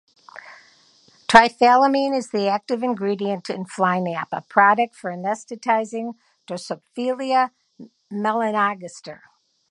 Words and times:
Triethylamine 1.27 2.17
is 2.17 2.31
the 2.31 2.47
active 2.47 2.81
ingredient 2.81 3.51
in 3.51 3.65
FlyNap, 3.65 4.29
a 4.31 4.41
product 4.41 4.95
for 4.95 5.11
anesthetizing 5.11 6.15
"Drosophila 6.47 7.51
melanogaster". 8.11 9.19